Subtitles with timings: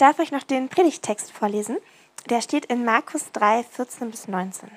[0.00, 1.78] Darf euch noch den Predigtext vorlesen.
[2.28, 4.70] Der steht in Markus 3, 14 bis 19.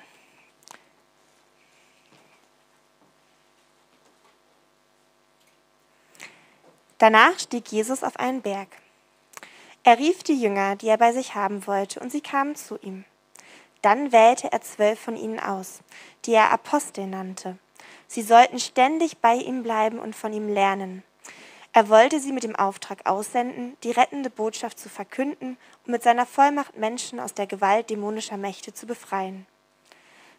[6.98, 8.68] Danach stieg Jesus auf einen Berg.
[9.82, 13.04] Er rief die Jünger, die er bei sich haben wollte, und sie kamen zu ihm.
[13.82, 15.80] Dann wählte er zwölf von ihnen aus,
[16.24, 17.58] die er Apostel nannte.
[18.06, 21.02] Sie sollten ständig bei ihm bleiben und von ihm lernen.
[21.76, 26.24] Er wollte sie mit dem Auftrag aussenden, die rettende Botschaft zu verkünden und mit seiner
[26.24, 29.44] Vollmacht Menschen aus der Gewalt dämonischer Mächte zu befreien.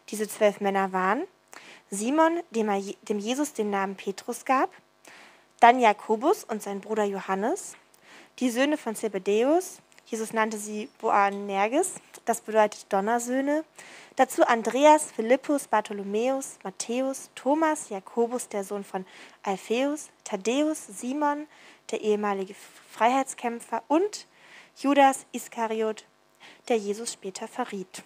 [0.08, 1.24] Diese zwölf Männer waren
[1.90, 4.70] Simon, dem, er, dem Jesus den Namen Petrus gab,
[5.60, 7.74] dann Jakobus und sein Bruder Johannes,
[8.38, 13.64] die Söhne von Zebedäus, Jesus nannte sie Boanerges, das bedeutet Donnersöhne,
[14.16, 19.04] Dazu Andreas, Philippus, Bartholomäus, Matthäus, Thomas, Jakobus, der Sohn von
[19.42, 21.46] Alpheus, Thaddäus, Simon,
[21.90, 22.54] der ehemalige
[22.90, 24.26] Freiheitskämpfer und
[24.78, 26.06] Judas Iskariot,
[26.70, 28.02] der Jesus später verriet.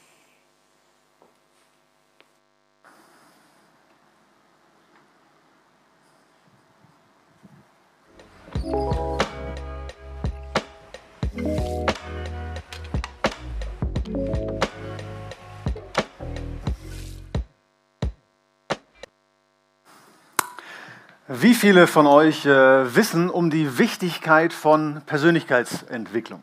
[21.33, 26.43] Wie viele von euch äh, wissen um die Wichtigkeit von Persönlichkeitsentwicklung?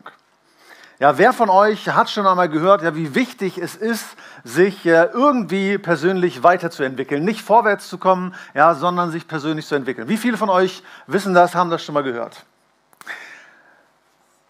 [0.98, 5.10] Ja, wer von euch hat schon einmal gehört, ja, wie wichtig es ist, sich äh,
[5.12, 10.08] irgendwie persönlich weiterzuentwickeln, nicht vorwärts zu kommen, ja, sondern sich persönlich zu entwickeln?
[10.08, 12.46] Wie viele von euch wissen das, haben das schon mal gehört?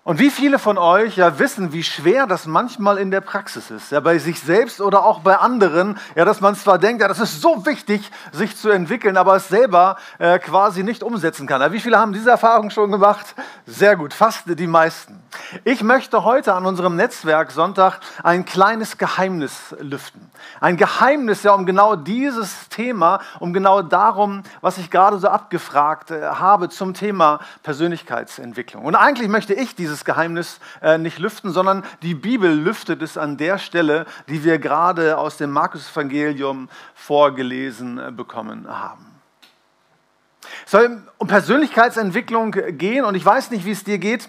[0.09, 3.93] Und wie viele von euch ja wissen, wie schwer das manchmal in der Praxis ist,
[3.93, 7.21] ja, bei sich selbst oder auch bei anderen, ja, dass man zwar denkt, ja, das
[7.21, 11.61] ist so wichtig, sich zu entwickeln, aber es selber äh, quasi nicht umsetzen kann.
[11.61, 13.35] Ja, wie viele haben diese Erfahrung schon gemacht?
[13.67, 15.23] Sehr gut, fast die meisten.
[15.65, 20.31] Ich möchte heute an unserem Netzwerk Sonntag ein kleines Geheimnis lüften.
[20.61, 26.11] Ein Geheimnis ja um genau dieses Thema, um genau darum, was ich gerade so abgefragt
[26.11, 28.85] äh, habe zum Thema Persönlichkeitsentwicklung.
[28.85, 33.19] Und eigentlich möchte ich dieses dieses Geheimnis äh, nicht lüften, sondern die Bibel lüftet es
[33.19, 39.07] an der Stelle, die wir gerade aus dem Markus-Evangelium vorgelesen äh, bekommen haben.
[40.65, 44.29] Es soll um Persönlichkeitsentwicklung gehen und ich weiß nicht, wie es dir geht.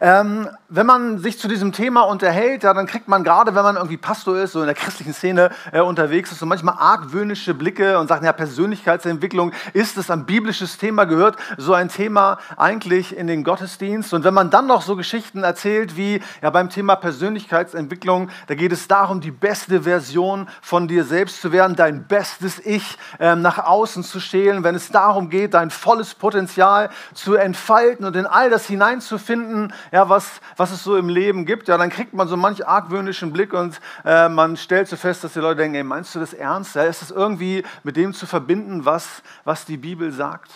[0.00, 3.76] Ähm, wenn man sich zu diesem Thema unterhält, ja, dann kriegt man gerade, wenn man
[3.76, 7.98] irgendwie Pastor ist, so in der christlichen Szene äh, unterwegs ist, so manchmal argwöhnische Blicke
[7.98, 13.26] und sagt, ja, Persönlichkeitsentwicklung ist es ein biblisches Thema, gehört so ein Thema eigentlich in
[13.26, 14.12] den Gottesdienst.
[14.12, 18.72] Und wenn man dann noch so Geschichten erzählt wie ja, beim Thema Persönlichkeitsentwicklung, da geht
[18.72, 23.58] es darum, die beste Version von dir selbst zu werden, dein bestes Ich ähm, nach
[23.58, 28.50] außen zu schälen, wenn es darum geht, dein volles Potenzial zu entfalten und in all
[28.50, 29.55] das hineinzufinden,
[29.92, 33.32] ja, was, was es so im Leben gibt, ja, dann kriegt man so manch argwöhnischen
[33.32, 36.32] Blick und äh, man stellt so fest, dass die Leute denken, ey, meinst du das
[36.32, 36.74] ernst?
[36.74, 40.50] Ja, ist das irgendwie mit dem zu verbinden, was, was die Bibel sagt?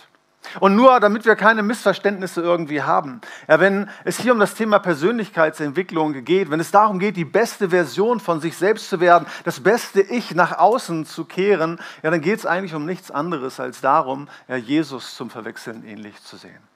[0.59, 4.79] Und nur damit wir keine Missverständnisse irgendwie haben, ja, wenn es hier um das Thema
[4.79, 9.61] Persönlichkeitsentwicklung geht, wenn es darum geht, die beste Version von sich selbst zu werden, das
[9.61, 13.81] beste Ich nach außen zu kehren, ja, dann geht es eigentlich um nichts anderes als
[13.81, 16.70] darum, ja, Jesus zum Verwechseln ähnlich zu sehen.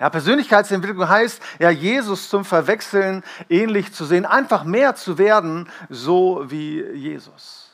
[0.00, 6.44] Ja, Persönlichkeitsentwicklung heißt, ja, Jesus zum Verwechseln ähnlich zu sehen, einfach mehr zu werden, so
[6.48, 7.67] wie Jesus.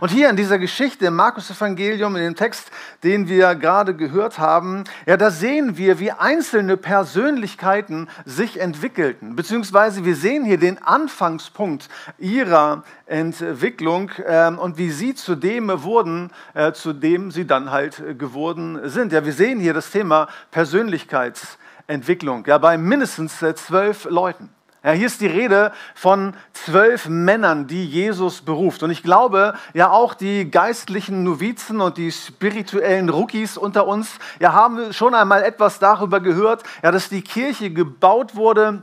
[0.00, 2.70] Und hier in dieser Geschichte im Markus-Evangelium, in dem Text,
[3.02, 9.36] den wir gerade gehört haben, ja, da sehen wir, wie einzelne Persönlichkeiten sich entwickelten.
[9.36, 11.88] Beziehungsweise wir sehen hier den Anfangspunkt
[12.18, 18.18] ihrer Entwicklung ähm, und wie sie zu dem wurden, äh, zu dem sie dann halt
[18.18, 19.12] geworden sind.
[19.12, 24.53] Ja, wir sehen hier das Thema Persönlichkeitsentwicklung, ja, bei mindestens äh, zwölf Leuten.
[24.84, 28.82] Ja, hier ist die Rede von zwölf Männern, die Jesus beruft.
[28.82, 34.52] Und ich glaube, ja auch die geistlichen Novizen und die spirituellen Rookies unter uns, ja
[34.52, 38.82] haben schon einmal etwas darüber gehört, ja, dass die Kirche gebaut wurde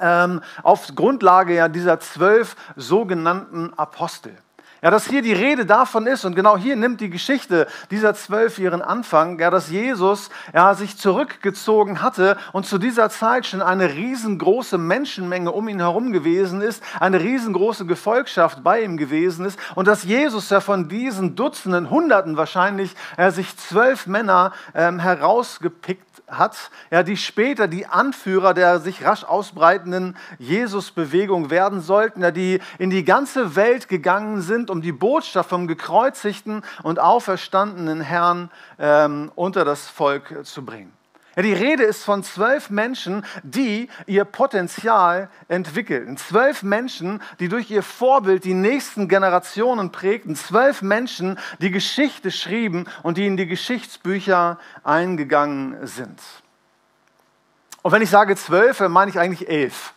[0.00, 4.36] ähm, auf Grundlage ja, dieser zwölf sogenannten Apostel.
[4.86, 8.56] Ja, dass hier die Rede davon ist, und genau hier nimmt die Geschichte dieser zwölf
[8.60, 13.94] ihren Anfang, ja, dass Jesus ja, sich zurückgezogen hatte und zu dieser Zeit schon eine
[13.94, 19.88] riesengroße Menschenmenge um ihn herum gewesen ist, eine riesengroße Gefolgschaft bei ihm gewesen ist und
[19.88, 26.70] dass Jesus ja von diesen Dutzenden, Hunderten wahrscheinlich, er sich zwölf Männer ähm, herausgepickt hat,
[26.90, 32.90] ja, die später die Anführer der sich rasch ausbreitenden Jesus-Bewegung werden sollten, ja, die in
[32.90, 39.64] die ganze Welt gegangen sind, um die Botschaft vom gekreuzigten und auferstandenen Herrn ähm, unter
[39.64, 40.92] das Volk zu bringen.
[41.36, 46.16] Ja, die Rede ist von zwölf Menschen, die ihr Potenzial entwickelten.
[46.16, 50.34] Zwölf Menschen, die durch ihr Vorbild die nächsten Generationen prägten.
[50.34, 56.20] Zwölf Menschen, die Geschichte schrieben und die in die Geschichtsbücher eingegangen sind.
[57.82, 59.92] Und wenn ich sage zwölf, meine ich eigentlich elf.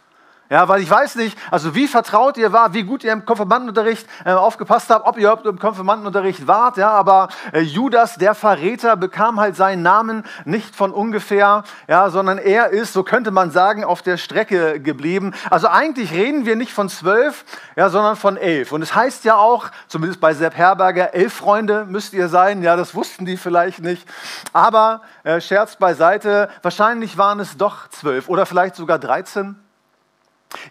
[0.51, 4.07] Ja, weil ich weiß nicht, also wie vertraut ihr war, wie gut ihr im Konfirmandenunterricht
[4.25, 8.97] äh, aufgepasst habt, ob ihr überhaupt im Konfirmandenunterricht wart, ja, aber äh, Judas, der Verräter,
[8.97, 13.83] bekam halt seinen Namen nicht von ungefähr, ja, sondern er ist, so könnte man sagen,
[13.83, 15.35] auf der Strecke geblieben.
[15.51, 17.45] Also eigentlich reden wir nicht von zwölf,
[17.75, 18.71] ja, sondern von elf.
[18.71, 22.75] Und es heißt ja auch, zumindest bei Sepp Herberger, elf Freunde müsst ihr sein, ja,
[22.75, 24.07] das wussten die vielleicht nicht.
[24.51, 29.55] Aber äh, Scherz beiseite, wahrscheinlich waren es doch zwölf oder vielleicht sogar dreizehn.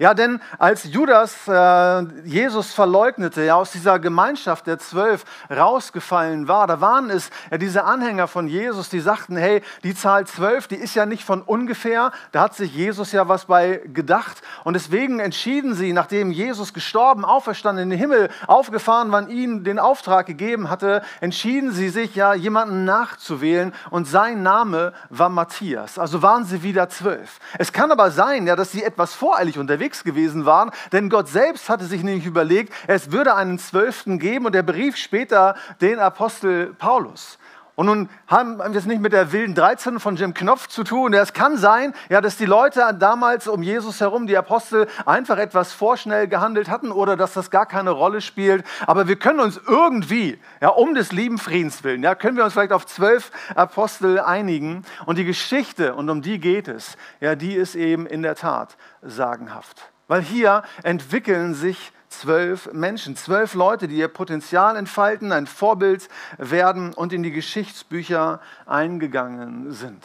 [0.01, 6.67] Ja, denn als Judas äh, Jesus verleugnete, ja aus dieser Gemeinschaft der Zwölf rausgefallen war,
[6.67, 10.75] da waren es ja diese Anhänger von Jesus, die sagten, hey, die Zahl zwölf, die
[10.75, 14.43] ist ja nicht von ungefähr, da hat sich Jesus ja was bei gedacht.
[14.65, 19.79] Und deswegen entschieden sie, nachdem Jesus gestorben, auferstanden, in den Himmel aufgefahren, wann ihnen den
[19.79, 26.01] Auftrag gegeben hatte, entschieden sie sich ja, jemanden nachzuwählen und sein Name war Matthias.
[26.01, 27.39] Also waren sie wieder zwölf.
[27.59, 31.29] Es kann aber sein, ja, dass sie etwas voreilig und unterwegs gewesen waren, denn Gott
[31.29, 35.99] selbst hatte sich nämlich überlegt, es würde einen Zwölften geben und er berief später den
[35.99, 37.39] Apostel Paulus.
[37.79, 41.15] Und nun haben wir es nicht mit der wilden 13 von Jim Knopf zu tun.
[41.15, 45.73] Es kann sein, ja, dass die Leute damals um Jesus herum, die Apostel, einfach etwas
[45.75, 48.65] vorschnell gehandelt hatten oder dass das gar keine Rolle spielt.
[48.89, 52.55] Aber wir können uns irgendwie, ja, um des lieben Friedens willen, ja, können wir uns
[52.55, 54.85] vielleicht auf zwölf Apostel einigen.
[55.07, 58.77] Und die Geschichte, und um die geht es, ja, die ist eben in der Tat
[59.03, 59.89] sagenhaft.
[60.09, 66.09] Weil hier entwickeln sich zwölf Menschen, zwölf Leute, die ihr Potenzial entfalten, ein Vorbild
[66.39, 70.05] werden und in die Geschichtsbücher eingegangen sind.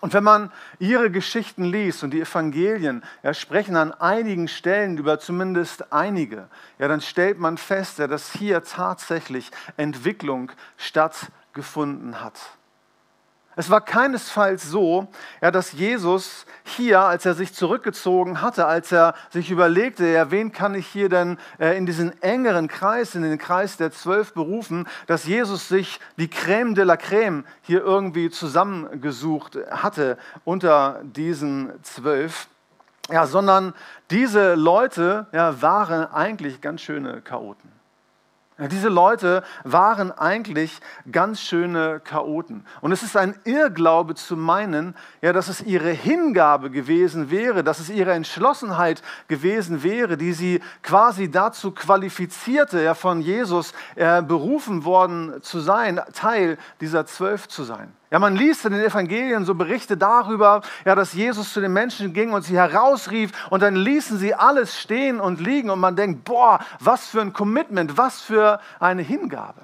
[0.00, 5.18] Und wenn man ihre Geschichten liest und die Evangelien ja, sprechen an einigen Stellen über
[5.18, 6.48] zumindest einige,
[6.78, 12.38] ja, dann stellt man fest, ja, dass hier tatsächlich Entwicklung stattgefunden hat.
[13.58, 15.08] Es war keinesfalls so,
[15.42, 20.52] ja, dass Jesus hier, als er sich zurückgezogen hatte, als er sich überlegte, ja, wen
[20.52, 24.86] kann ich hier denn äh, in diesen engeren Kreis, in den Kreis der zwölf berufen,
[25.08, 32.46] dass Jesus sich die Crème de la Crème hier irgendwie zusammengesucht hatte unter diesen zwölf.
[33.10, 33.74] Ja, sondern
[34.12, 37.77] diese Leute ja, waren eigentlich ganz schöne Chaoten.
[38.58, 40.80] Diese Leute waren eigentlich
[41.12, 42.64] ganz schöne Chaoten.
[42.80, 47.78] Und es ist ein Irrglaube zu meinen, ja, dass es ihre Hingabe gewesen wäre, dass
[47.78, 54.84] es ihre Entschlossenheit gewesen wäre, die sie quasi dazu qualifizierte, ja, von Jesus äh, berufen
[54.84, 57.92] worden zu sein, Teil dieser Zwölf zu sein.
[58.10, 62.14] Ja, man liest in den Evangelien so Berichte darüber, ja, dass Jesus zu den Menschen
[62.14, 66.24] ging und sie herausrief und dann ließen sie alles stehen und liegen und man denkt,
[66.24, 69.60] boah, was für ein Commitment, was für eine Hingabe.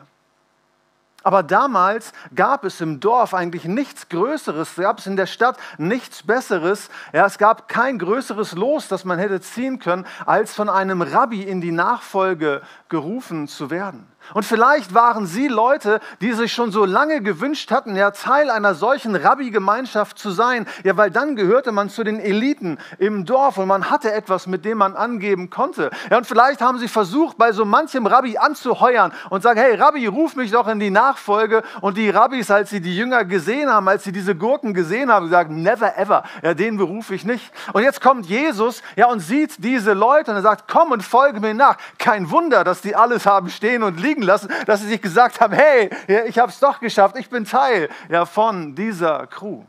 [1.25, 6.23] Aber damals gab es im Dorf eigentlich nichts Größeres, gab es in der Stadt nichts
[6.23, 6.91] Besseres.
[7.15, 11.43] Ja, es gab kein größeres Los, das man hätte ziehen können, als von einem Rabbi
[11.43, 12.61] in die Nachfolge
[12.91, 14.07] gerufen zu werden.
[14.33, 18.75] Und vielleicht waren sie Leute, die sich schon so lange gewünscht hatten, ja, Teil einer
[18.75, 20.67] solchen Rabbi-Gemeinschaft zu sein.
[20.83, 24.65] Ja, weil dann gehörte man zu den Eliten im Dorf und man hatte etwas, mit
[24.65, 25.91] dem man angeben konnte.
[26.11, 30.07] Ja, und vielleicht haben sie versucht, bei so manchem Rabbi anzuheuern und sagen, hey Rabbi,
[30.07, 31.63] ruf mich doch in die Nachfolge.
[31.81, 35.29] Und die Rabbis, als sie die Jünger gesehen haben, als sie diese Gurken gesehen haben,
[35.29, 37.53] sagen, never ever, ja, den berufe ich nicht.
[37.73, 41.41] Und jetzt kommt Jesus, ja, und sieht diese Leute und er sagt, komm und folge
[41.41, 41.77] mir nach.
[41.99, 45.55] Kein Wunder, dass die alles haben stehen und liegen lassen, dass sie sich gesagt haben,
[45.55, 45.91] hey,
[46.27, 49.65] ich habe es doch geschafft, ich bin Teil ja, von dieser Crew.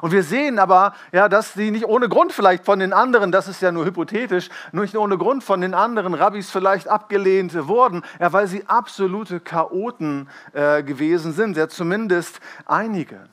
[0.00, 3.48] Und wir sehen aber, ja, dass sie nicht ohne Grund vielleicht von den anderen, das
[3.48, 8.32] ist ja nur hypothetisch, nicht ohne Grund von den anderen Rabbis vielleicht abgelehnt wurden, ja,
[8.32, 13.28] weil sie absolute Chaoten äh, gewesen sind, ja, zumindest einige.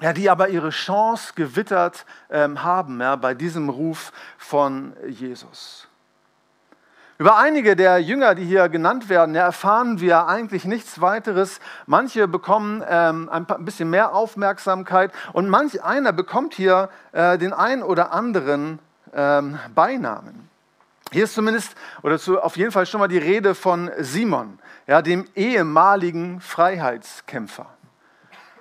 [0.00, 5.88] Ja, die aber ihre Chance gewittert ähm, haben ja, bei diesem Ruf von Jesus.
[7.16, 11.60] Über einige der Jünger, die hier genannt werden, erfahren wir eigentlich nichts weiteres.
[11.86, 17.84] Manche bekommen ähm, ein bisschen mehr Aufmerksamkeit und manch einer bekommt hier äh, den ein
[17.84, 18.80] oder anderen
[19.14, 20.48] ähm, Beinamen.
[21.12, 25.00] Hier ist zumindest oder zu, auf jeden Fall schon mal die Rede von Simon, ja,
[25.00, 27.66] dem ehemaligen Freiheitskämpfer.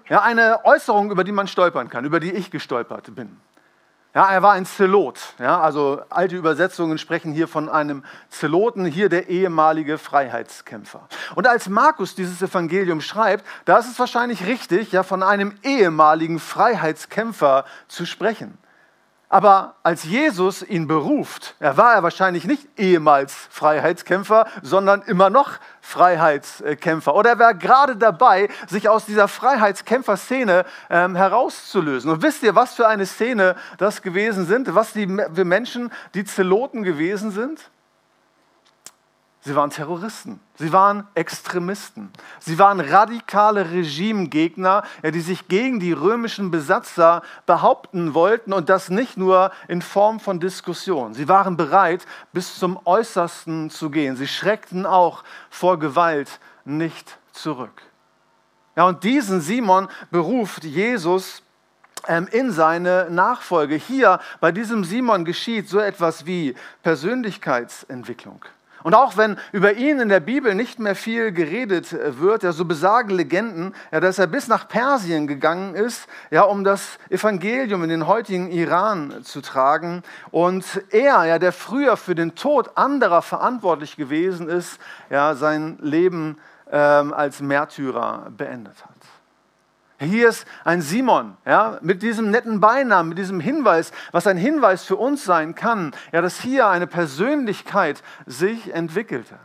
[0.09, 3.35] Ja, eine Äußerung, über die man stolpern kann, über die ich gestolpert bin.
[4.15, 5.19] Ja, er war ein Zelot.
[5.39, 11.07] Ja, also alte Übersetzungen sprechen hier von einem Zeloten, hier der ehemalige Freiheitskämpfer.
[11.33, 16.39] Und als Markus dieses Evangelium schreibt, da ist es wahrscheinlich richtig, ja, von einem ehemaligen
[16.39, 18.59] Freiheitskämpfer zu sprechen.
[19.33, 25.53] Aber als Jesus ihn beruft, er war er wahrscheinlich nicht ehemals Freiheitskämpfer, sondern immer noch
[25.81, 27.15] Freiheitskämpfer.
[27.15, 32.11] Oder er war gerade dabei, sich aus dieser Freiheitskämpfer-Szene ähm, herauszulösen.
[32.11, 34.75] Und wisst ihr, was für eine Szene das gewesen sind?
[34.75, 37.71] Was die für Menschen, die Zeloten gewesen sind?
[39.45, 46.49] Sie waren Terroristen, sie waren Extremisten, sie waren radikale Regimegegner, die sich gegen die römischen
[46.49, 51.13] Besatzer behaupten wollten und das nicht nur in Form von Diskussion.
[51.13, 54.15] Sie waren bereit, bis zum Äußersten zu gehen.
[54.15, 57.81] Sie schreckten auch vor Gewalt nicht zurück.
[58.77, 61.43] Ja, und diesen Simon beruft Jesus
[62.07, 63.75] ähm, in seine Nachfolge.
[63.75, 68.45] Hier bei diesem Simon geschieht so etwas wie Persönlichkeitsentwicklung.
[68.83, 72.51] Und auch wenn über ihn in der Bibel nicht mehr viel geredet äh, wird, ja,
[72.51, 77.83] so besagen Legenden, ja, dass er bis nach Persien gegangen ist, ja, um das Evangelium
[77.83, 80.03] in den heutigen Iran zu tragen.
[80.31, 86.37] Und er, ja, der früher für den Tod anderer verantwortlich gewesen ist, ja, sein Leben
[86.71, 88.92] ähm, als Märtyrer beendet hat.
[90.03, 94.83] Hier ist ein Simon, ja, mit diesem netten Beinamen, mit diesem Hinweis, was ein Hinweis
[94.83, 99.35] für uns sein kann, ja, dass hier eine Persönlichkeit sich entwickelte.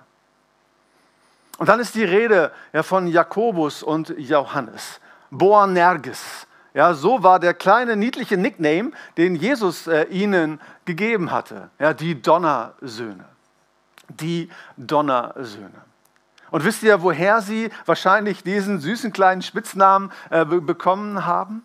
[1.58, 5.00] Und dann ist die Rede ja, von Jakobus und Johannes.
[5.30, 6.46] Boanerges.
[6.72, 11.70] Ja, so war der kleine niedliche Nickname, den Jesus äh, ihnen gegeben hatte.
[11.78, 13.24] Ja, die Donnersöhne.
[14.08, 15.87] Die Donnersöhne.
[16.50, 21.62] Und wisst ihr, woher sie wahrscheinlich diesen süßen kleinen Spitznamen äh, bekommen haben?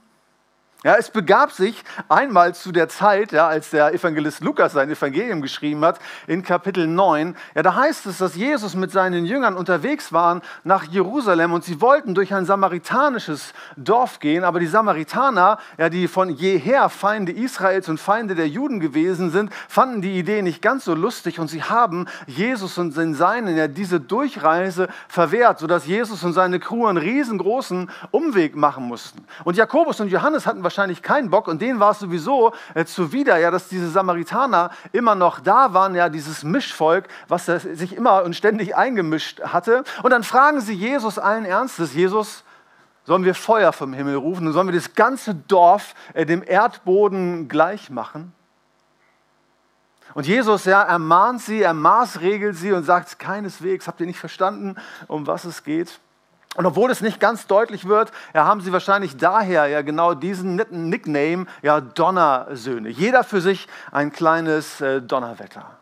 [0.85, 5.41] Ja, es begab sich einmal zu der Zeit, ja, als der Evangelist Lukas sein Evangelium
[5.41, 5.97] geschrieben hat,
[6.27, 7.37] in Kapitel 9.
[7.55, 11.79] Ja, da heißt es, dass Jesus mit seinen Jüngern unterwegs waren nach Jerusalem und sie
[11.79, 17.87] wollten durch ein samaritanisches Dorf gehen, aber die Samaritaner, ja, die von jeher Feinde Israels
[17.87, 21.63] und Feinde der Juden gewesen sind, fanden die Idee nicht ganz so lustig und sie
[21.63, 26.97] haben Jesus und den Seinen ja diese Durchreise verwehrt, sodass Jesus und seine Crew einen
[26.97, 29.23] riesengroßen Umweg machen mussten.
[29.45, 32.83] Und Jakobus und Johannes hatten wahrscheinlich wahrscheinlich keinen Bock und denen war es sowieso äh,
[32.85, 38.23] zuwider, ja, dass diese Samaritaner immer noch da waren, ja, dieses Mischvolk, was sich immer
[38.23, 39.83] und ständig eingemischt hatte.
[40.01, 42.43] Und dann fragen sie Jesus allen Ernstes, Jesus,
[43.05, 47.47] sollen wir Feuer vom Himmel rufen und sollen wir das ganze Dorf äh, dem Erdboden
[47.49, 48.33] gleich machen?
[50.15, 54.75] Und Jesus, ja, ermahnt sie, er maßregelt sie und sagt, keineswegs, habt ihr nicht verstanden,
[55.07, 55.99] um was es geht?
[56.55, 60.55] Und obwohl es nicht ganz deutlich wird, ja, haben sie wahrscheinlich daher ja genau diesen
[60.55, 62.89] netten Nickname, ja, Donnersöhne.
[62.89, 65.77] Jeder für sich ein kleines äh, Donnerwetter.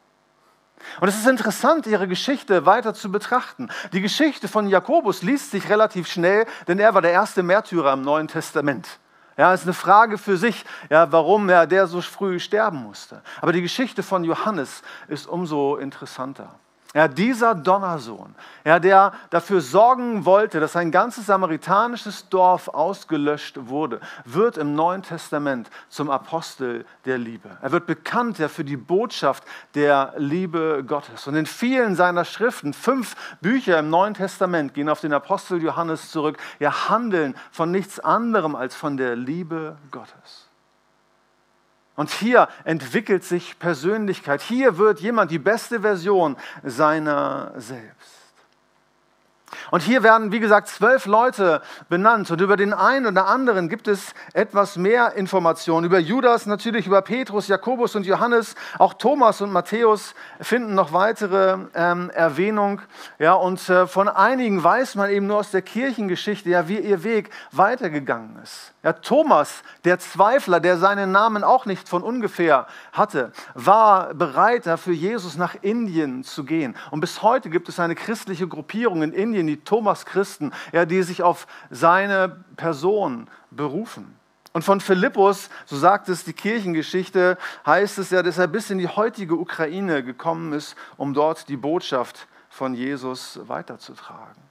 [0.99, 3.69] Und es ist interessant, ihre Geschichte weiter zu betrachten.
[3.93, 8.01] Die Geschichte von Jakobus liest sich relativ schnell, denn er war der erste Märtyrer im
[8.01, 8.99] Neuen Testament.
[9.37, 13.21] Ja, es ist eine Frage für sich, ja, warum ja, der so früh sterben musste.
[13.41, 16.55] Aber die Geschichte von Johannes ist umso interessanter.
[16.93, 24.01] Ja, dieser Donnersohn, ja, der dafür sorgen wollte, dass ein ganzes samaritanisches Dorf ausgelöscht wurde,
[24.25, 27.50] wird im Neuen Testament zum Apostel der Liebe.
[27.62, 31.27] Er wird bekannt ja, für die Botschaft der Liebe Gottes.
[31.27, 36.12] Und in vielen seiner Schriften, fünf Bücher im Neuen Testament, gehen auf den Apostel Johannes
[36.12, 40.40] zurück, ja, handeln von nichts anderem als von der Liebe Gottes.
[41.95, 44.41] Und hier entwickelt sich Persönlichkeit.
[44.41, 48.20] Hier wird jemand die beste Version seiner selbst.
[49.72, 52.29] Und hier werden, wie gesagt, zwölf Leute benannt.
[52.31, 55.86] Und über den einen oder anderen gibt es etwas mehr Informationen.
[55.86, 58.55] Über Judas natürlich, über Petrus, Jakobus und Johannes.
[58.79, 62.81] Auch Thomas und Matthäus finden noch weitere ähm, Erwähnung.
[63.20, 67.03] Ja, und äh, von einigen weiß man eben nur aus der Kirchengeschichte, ja, wie ihr
[67.03, 68.74] Weg weitergegangen ist.
[68.84, 74.91] Ja, Thomas, der Zweifler, der seinen Namen auch nicht von ungefähr hatte, war bereit, für
[74.91, 76.75] Jesus nach Indien zu gehen.
[76.89, 81.24] Und bis heute gibt es eine christliche Gruppierung in Indien, die Thomas-Christen, ja, die sich
[81.24, 84.15] auf seine Person berufen.
[84.53, 88.79] Und von Philippus, so sagt es die Kirchengeschichte, heißt es ja, dass er bis in
[88.79, 94.50] die heutige Ukraine gekommen ist, um dort die Botschaft von Jesus weiterzutragen.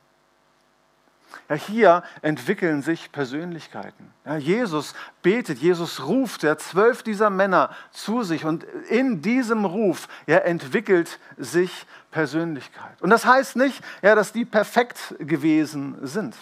[1.49, 4.13] Ja, hier entwickeln sich Persönlichkeiten.
[4.25, 10.09] Ja, Jesus betet, Jesus ruft ja, zwölf dieser Männer zu sich und in diesem Ruf
[10.27, 13.01] ja, entwickelt sich Persönlichkeit.
[13.01, 16.37] Und das heißt nicht, ja, dass die perfekt gewesen sind.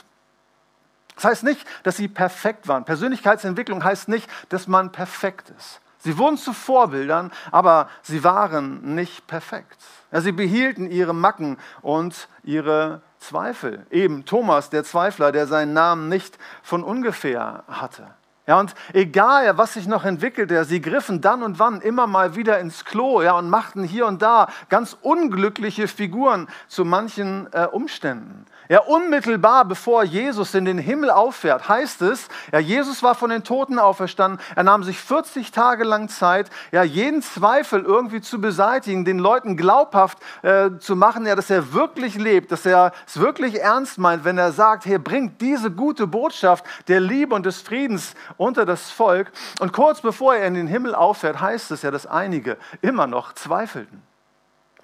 [1.16, 2.84] Das heißt nicht, dass sie perfekt waren.
[2.84, 5.80] Persönlichkeitsentwicklung heißt nicht, dass man perfekt ist.
[5.98, 9.78] Sie wurden zu Vorbildern, aber sie waren nicht perfekt.
[10.12, 13.86] Ja, sie behielten ihre Macken und ihre Zweifel.
[13.90, 18.06] Eben Thomas, der Zweifler, der seinen Namen nicht von ungefähr hatte.
[18.48, 22.58] Ja, und egal, was sich noch entwickelte, sie griffen dann und wann immer mal wieder
[22.60, 28.46] ins Klo ja, und machten hier und da ganz unglückliche Figuren zu manchen äh, Umständen.
[28.70, 33.42] Ja, unmittelbar bevor Jesus in den Himmel auffährt, heißt es, ja, Jesus war von den
[33.42, 34.38] Toten auferstanden.
[34.56, 39.56] Er nahm sich 40 Tage lang Zeit, ja, jeden Zweifel irgendwie zu beseitigen, den Leuten
[39.56, 44.24] glaubhaft äh, zu machen, ja, dass er wirklich lebt, dass er es wirklich ernst meint,
[44.24, 48.90] wenn er sagt, hey, bringt diese gute Botschaft der Liebe und des Friedens unter das
[48.90, 49.30] Volk.
[49.60, 53.34] Und kurz bevor er in den Himmel auffährt, heißt es ja, dass einige immer noch
[53.34, 54.02] zweifelten.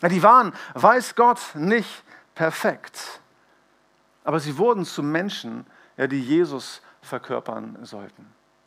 [0.02, 2.02] Die waren, weiß Gott, nicht
[2.34, 3.20] perfekt.
[4.24, 8.26] Aber sie wurden zu Menschen, ja, die Jesus verkörpern sollten.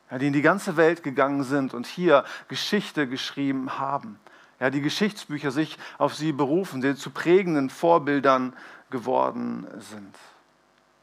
[0.10, 4.20] Ja, die in die ganze Welt gegangen sind und hier Geschichte geschrieben haben.
[4.60, 8.54] Ja, die Geschichtsbücher sich auf sie berufen, die zu prägenden Vorbildern
[8.90, 10.16] geworden sind.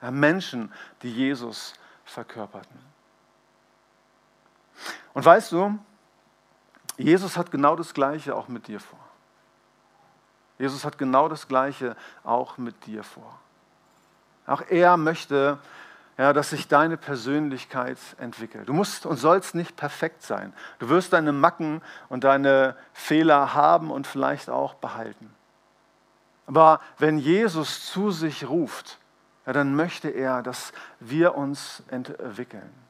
[0.01, 0.73] Ja, Menschen,
[1.03, 1.75] die Jesus
[2.05, 2.94] verkörperten.
[5.13, 5.79] Und weißt du,
[6.97, 8.99] Jesus hat genau das Gleiche auch mit dir vor.
[10.59, 13.39] Jesus hat genau das Gleiche auch mit dir vor.
[14.47, 15.59] Auch er möchte,
[16.17, 18.69] ja, dass sich deine Persönlichkeit entwickelt.
[18.69, 20.53] Du musst und sollst nicht perfekt sein.
[20.79, 25.35] Du wirst deine Macken und deine Fehler haben und vielleicht auch behalten.
[26.47, 28.99] Aber wenn Jesus zu sich ruft,
[29.47, 32.84] ja, dann möchte er, dass wir uns entwickeln.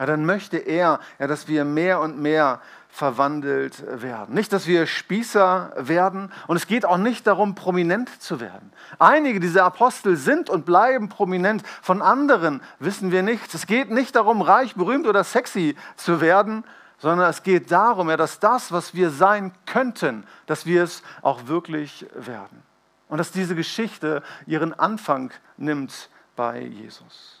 [0.00, 4.34] Ja, dann möchte er, ja, dass wir mehr und mehr verwandelt werden.
[4.34, 8.72] Nicht, dass wir Spießer werden und es geht auch nicht darum, prominent zu werden.
[8.98, 13.52] Einige dieser Apostel sind und bleiben prominent, von anderen wissen wir nichts.
[13.52, 16.64] Es geht nicht darum, reich, berühmt oder sexy zu werden,
[16.96, 21.46] sondern es geht darum, ja, dass das, was wir sein könnten, dass wir es auch
[21.46, 22.62] wirklich werden.
[23.08, 27.39] Und dass diese Geschichte ihren Anfang nimmt bei Jesus.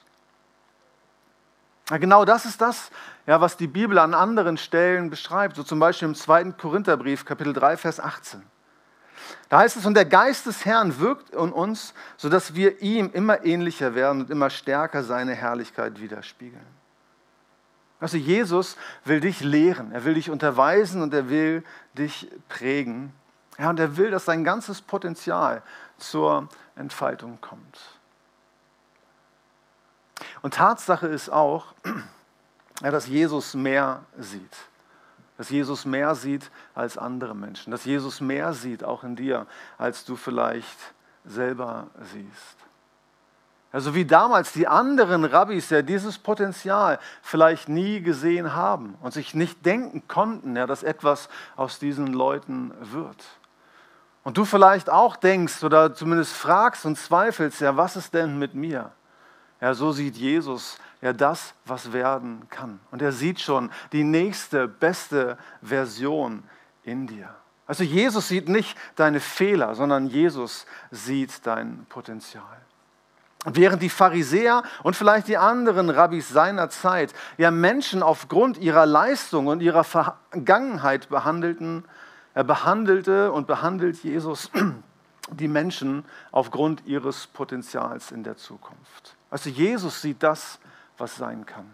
[1.98, 2.90] Genau das ist das,
[3.26, 6.52] ja, was die Bibel an anderen Stellen beschreibt, so zum Beispiel im 2.
[6.52, 8.42] Korintherbrief, Kapitel 3, Vers 18.
[9.48, 13.44] Da heißt es, und der Geist des Herrn wirkt in uns, sodass wir ihm immer
[13.44, 16.66] ähnlicher werden und immer stärker seine Herrlichkeit widerspiegeln.
[17.98, 21.64] Also Jesus will dich lehren, er will dich unterweisen und er will
[21.98, 23.12] dich prägen.
[23.58, 25.62] Ja, und er will, dass dein ganzes Potenzial
[25.98, 27.99] zur Entfaltung kommt.
[30.42, 31.74] Und Tatsache ist auch,
[32.82, 34.56] dass Jesus mehr sieht.
[35.36, 37.70] Dass Jesus mehr sieht als andere Menschen.
[37.70, 39.46] Dass Jesus mehr sieht, auch in dir,
[39.78, 40.78] als du vielleicht
[41.24, 42.56] selber siehst.
[43.72, 49.34] Also wie damals die anderen Rabbis ja dieses Potenzial vielleicht nie gesehen haben und sich
[49.34, 53.24] nicht denken konnten, ja, dass etwas aus diesen Leuten wird.
[54.24, 58.54] Und du vielleicht auch denkst oder zumindest fragst und zweifelst, ja, was ist denn mit
[58.54, 58.90] mir?
[59.60, 62.80] Ja, so sieht Jesus ja das, was werden kann.
[62.90, 66.42] Und er sieht schon die nächste, beste Version
[66.82, 67.34] in dir.
[67.66, 72.42] Also Jesus sieht nicht deine Fehler, sondern Jesus sieht dein Potenzial.
[73.44, 79.46] Während die Pharisäer und vielleicht die anderen Rabbis seiner Zeit ja Menschen aufgrund ihrer Leistung
[79.46, 81.84] und ihrer Vergangenheit behandelten,
[82.34, 84.50] er behandelte und behandelt Jesus
[85.30, 89.16] die Menschen aufgrund ihres Potenzials in der Zukunft.
[89.30, 90.58] Also Jesus sieht das,
[90.98, 91.70] was sein kann.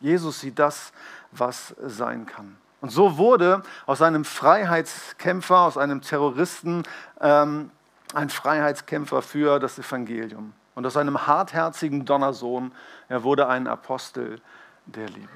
[0.00, 0.92] Jesus sieht das,
[1.30, 2.56] was sein kann.
[2.80, 6.84] Und so wurde aus einem Freiheitskämpfer, aus einem Terroristen
[7.20, 7.70] ähm,
[8.14, 10.54] ein Freiheitskämpfer für das Evangelium.
[10.74, 12.72] Und aus einem hartherzigen Donnersohn
[13.08, 14.40] er wurde ein Apostel
[14.86, 15.28] der Liebe.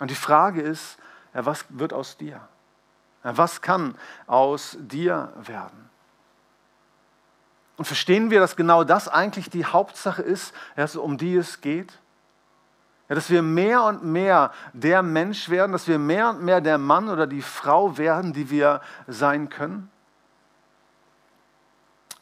[0.00, 0.96] Und die Frage ist,
[1.32, 2.40] was wird aus dir?
[3.22, 5.90] Was kann aus dir werden?
[7.76, 10.54] Und verstehen wir, dass genau das eigentlich die Hauptsache ist,
[10.96, 11.92] um die es geht?
[13.08, 16.78] Ja, dass wir mehr und mehr der Mensch werden, dass wir mehr und mehr der
[16.78, 19.90] Mann oder die Frau werden, die wir sein können?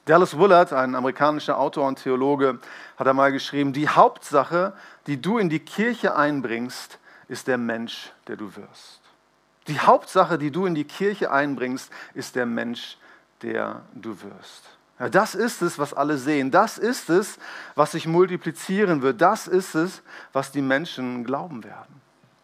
[0.07, 2.59] Dallas Willard, ein amerikanischer Autor und Theologe,
[2.97, 4.73] hat einmal geschrieben, die Hauptsache,
[5.07, 9.01] die du in die Kirche einbringst, ist der Mensch, der du wirst.
[9.69, 12.99] Die Hauptsache, die du in die Kirche einbringst, ist der Mensch,
[13.43, 14.65] der du wirst.
[15.11, 16.51] Das ist es, was alle sehen.
[16.51, 17.39] Das ist es,
[17.75, 19.21] was sich multiplizieren wird.
[19.21, 22.01] Das ist es, was die Menschen glauben werden.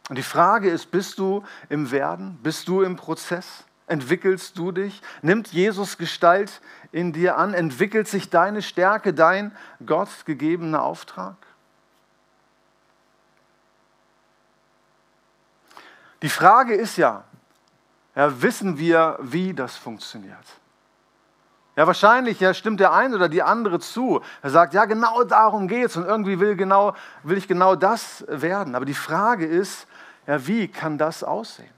[0.09, 2.39] Und die Frage ist, bist du im Werden?
[2.43, 3.65] Bist du im Prozess?
[3.87, 5.03] Entwickelst du dich?
[5.23, 7.55] Nimmt Jesus Gestalt in dir an?
[7.55, 11.37] Entwickelt sich deine Stärke, dein Gott gegebener Auftrag?
[16.23, 17.25] Die Frage ist ja,
[18.17, 20.45] ja, wissen wir, wie das funktioniert?
[21.79, 24.21] Ja, wahrscheinlich ja, stimmt der eine oder die andere zu.
[24.43, 28.25] Er sagt, ja, genau darum geht es und irgendwie will, genau, will ich genau das
[28.27, 28.75] werden.
[28.75, 29.87] Aber die Frage ist,
[30.27, 31.71] ja, wie kann das aussehen?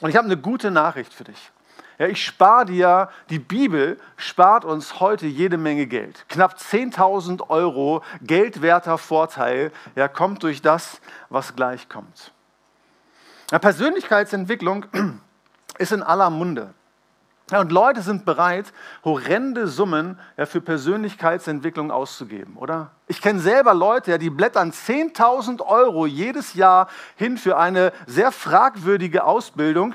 [0.00, 1.52] Und ich habe eine gute Nachricht für dich.
[1.96, 6.24] Ja, ich spare dir, die Bibel spart uns heute jede Menge Geld.
[6.28, 12.32] Knapp 10.000 Euro geldwerter Vorteil ja, kommt durch das, was gleich kommt.
[13.52, 14.86] Ja, Persönlichkeitsentwicklung
[15.78, 16.74] ist in aller Munde.
[17.50, 18.72] Ja, und Leute sind bereit,
[19.04, 22.92] horrende Summen ja, für Persönlichkeitsentwicklung auszugeben, oder?
[23.06, 28.32] Ich kenne selber Leute, ja, die blättern 10.000 Euro jedes Jahr hin für eine sehr
[28.32, 29.94] fragwürdige Ausbildung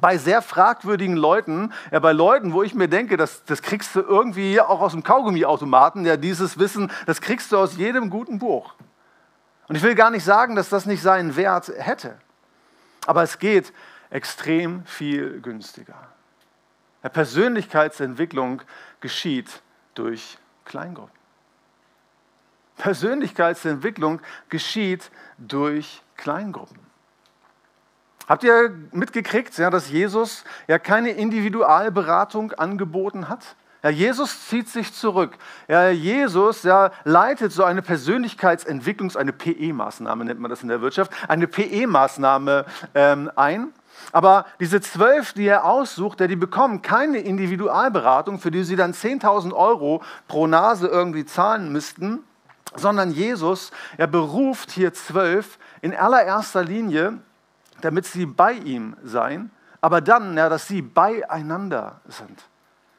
[0.00, 4.00] bei sehr fragwürdigen Leuten, ja, bei Leuten, wo ich mir denke, das, das kriegst du
[4.00, 8.74] irgendwie auch aus dem Kaugummiautomaten, ja, dieses Wissen, das kriegst du aus jedem guten Buch.
[9.68, 12.16] Und ich will gar nicht sagen, dass das nicht seinen Wert hätte,
[13.06, 13.72] aber es geht
[14.10, 16.13] extrem viel günstiger.
[17.08, 18.62] Persönlichkeitsentwicklung
[19.00, 19.62] geschieht
[19.94, 21.24] durch Kleingruppen.
[22.76, 26.78] Persönlichkeitsentwicklung geschieht durch Kleingruppen.
[28.26, 33.56] Habt ihr mitgekriegt, ja, dass Jesus ja keine Individualberatung angeboten hat?
[33.82, 35.36] Ja, Jesus zieht sich zurück.
[35.68, 41.12] Ja, Jesus ja, leitet so eine Persönlichkeitsentwicklungs-, eine PE-Maßnahme nennt man das in der Wirtschaft,
[41.28, 42.64] eine PE-Maßnahme
[42.94, 43.74] ähm, ein.
[44.12, 49.52] Aber diese zwölf, die er aussucht, die bekommen keine Individualberatung, für die sie dann 10.000
[49.52, 52.20] Euro pro Nase irgendwie zahlen müssten,
[52.76, 57.18] sondern Jesus, er beruft hier zwölf in allererster Linie,
[57.80, 62.48] damit sie bei ihm seien, aber dann, ja, dass sie beieinander sind.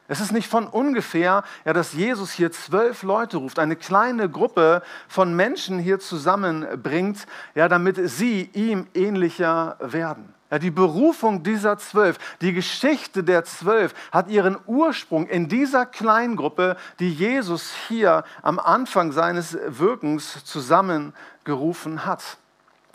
[0.08, 4.82] Es ist nicht von ungefähr, ja, dass Jesus hier zwölf Leute ruft, eine kleine Gruppe
[5.08, 10.35] von Menschen hier zusammenbringt, ja, damit sie ihm ähnlicher werden.
[10.50, 16.76] Ja, die Berufung dieser zwölf, die Geschichte der zwölf hat ihren Ursprung in dieser Kleingruppe,
[17.00, 22.38] die Jesus hier am Anfang seines Wirkens zusammengerufen hat.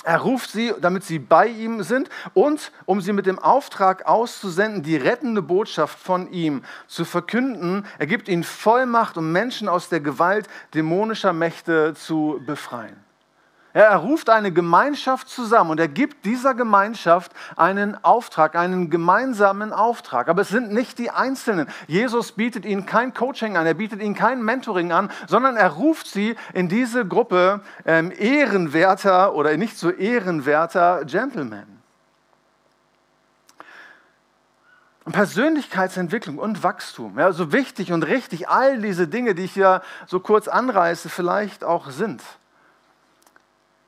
[0.04, 4.82] Er ruft sie, damit sie bei ihm sind und um sie mit dem Auftrag auszusenden,
[4.82, 7.86] die rettende Botschaft von ihm zu verkünden.
[8.00, 13.11] Er gibt ihnen Vollmacht, um Menschen aus der Gewalt dämonischer Mächte zu befreien.
[13.74, 20.28] Er ruft eine Gemeinschaft zusammen und er gibt dieser Gemeinschaft einen Auftrag, einen gemeinsamen Auftrag.
[20.28, 21.68] Aber es sind nicht die Einzelnen.
[21.88, 26.08] Jesus bietet ihnen kein Coaching an, er bietet ihnen kein Mentoring an, sondern er ruft
[26.08, 31.82] sie in diese Gruppe ähm, ehrenwerter oder nicht so ehrenwerter Gentlemen.
[35.06, 40.20] Persönlichkeitsentwicklung und Wachstum, ja, so wichtig und richtig all diese Dinge, die ich hier so
[40.20, 42.22] kurz anreiße, vielleicht auch sind.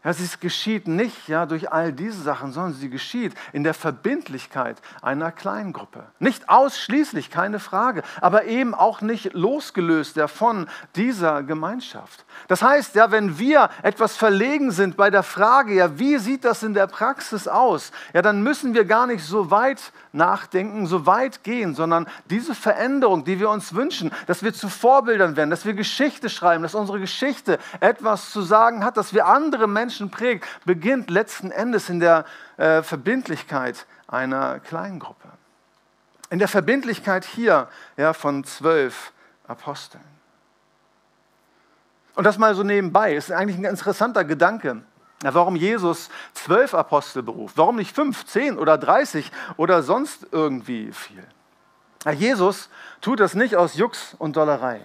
[0.04, 4.82] Ja, sie geschieht nicht ja, durch all diese Sachen, sondern sie geschieht in der Verbindlichkeit
[5.02, 6.04] einer Kleingruppe.
[6.20, 12.26] Nicht ausschließlich, keine Frage, aber eben auch nicht losgelöst davon dieser Gemeinschaft.
[12.50, 16.64] Das heißt, ja, wenn wir etwas verlegen sind bei der Frage, ja, wie sieht das
[16.64, 21.44] in der Praxis aus, ja, dann müssen wir gar nicht so weit nachdenken, so weit
[21.44, 25.74] gehen, sondern diese Veränderung, die wir uns wünschen, dass wir zu Vorbildern werden, dass wir
[25.74, 30.48] Geschichte schreiben, dass unsere Geschichte etwas zu sagen hat, dass wir andere Menschen Menschen prägt,
[30.66, 32.26] beginnt letzten Endes in der
[32.58, 35.28] äh, Verbindlichkeit einer kleinen Gruppe.
[36.32, 39.14] In der Verbindlichkeit hier ja, von zwölf
[39.48, 40.04] Aposteln.
[42.16, 44.82] Und das mal so nebenbei, ist eigentlich ein interessanter Gedanke.
[45.22, 47.56] Warum Jesus zwölf Apostel beruft.
[47.56, 51.24] Warum nicht fünf, zehn oder dreißig oder sonst irgendwie viel?
[52.16, 52.68] Jesus
[53.00, 54.82] tut das nicht aus Jux und Dollerei,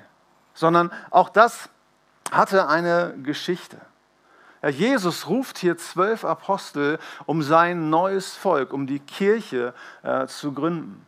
[0.52, 1.70] sondern auch das
[2.30, 3.80] hatte eine Geschichte.
[4.66, 11.06] Jesus ruft hier zwölf Apostel, um sein neues Volk, um die Kirche äh, zu gründen.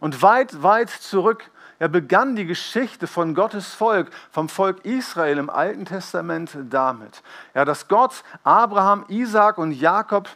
[0.00, 5.50] Und weit, weit zurück ja, begann die Geschichte von Gottes Volk, vom Volk Israel im
[5.50, 7.22] Alten Testament damit,
[7.54, 10.28] ja, dass Gott Abraham, Isaac und Jakob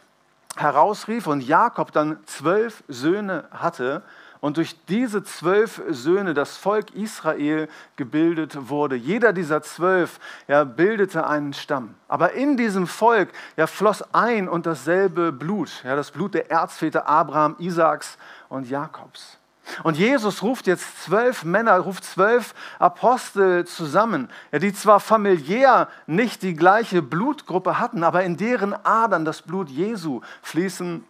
[0.55, 4.03] herausrief und Jakob dann zwölf Söhne hatte
[4.45, 8.95] und durch diese zwölf Söhne das Volk Israel gebildet wurde.
[8.95, 11.95] Jeder dieser zwölf ja, bildete einen Stamm.
[12.07, 17.09] Aber in diesem Volk ja, floss ein und dasselbe Blut, ja, das Blut der Erzväter
[17.09, 19.39] Abraham, Isaaks und Jakobs.
[19.81, 26.53] Und Jesus ruft jetzt zwölf Männer, ruft zwölf Apostel zusammen, die zwar familiär nicht die
[26.53, 31.03] gleiche Blutgruppe hatten, aber in deren Adern das Blut Jesu fließen,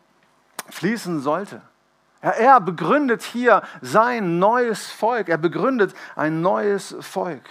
[0.69, 1.61] fließen sollte.
[2.23, 7.43] Ja, er begründet hier sein neues Volk, er begründet ein neues Volk,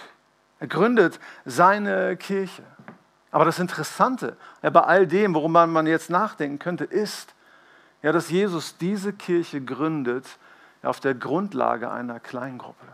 [0.59, 2.63] er gründet seine Kirche.
[3.31, 7.33] Aber das Interessante ja, bei all dem, worum man jetzt nachdenken könnte, ist,
[8.01, 10.25] ja, dass Jesus diese Kirche gründet,
[10.85, 12.85] auf der Grundlage einer Kleingruppe.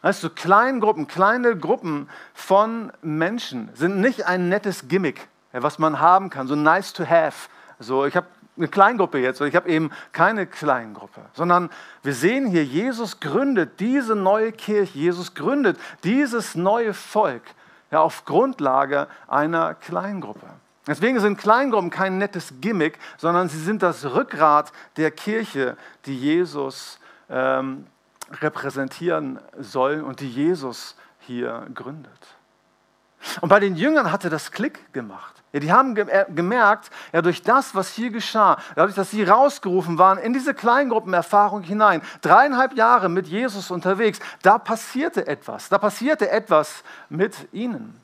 [0.00, 6.28] Weißt du, Kleingruppen, kleine Gruppen von Menschen sind nicht ein nettes Gimmick, was man haben
[6.30, 7.48] kann, so nice to have.
[7.78, 11.70] So, ich habe eine Kleingruppe jetzt ich habe eben keine Kleingruppe, sondern
[12.02, 17.42] wir sehen hier, Jesus gründet diese neue Kirche, Jesus gründet dieses neue Volk
[17.90, 20.46] ja, auf Grundlage einer Kleingruppe.
[20.86, 26.98] Deswegen sind Kleingruppen kein nettes Gimmick, sondern sie sind das Rückgrat der Kirche, die Jesus
[27.30, 27.86] ähm,
[28.40, 32.36] repräsentieren soll und die Jesus hier gründet.
[33.40, 35.31] Und bei den Jüngern hatte das Klick gemacht.
[35.52, 39.98] Ja, die haben äh, gemerkt, ja, durch das, was hier geschah, dadurch, dass sie rausgerufen
[39.98, 45.68] waren in diese Kleingruppenerfahrung hinein, dreieinhalb Jahre mit Jesus unterwegs, da passierte etwas.
[45.68, 48.02] Da passierte etwas mit ihnen.